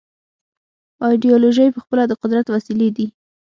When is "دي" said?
2.97-3.07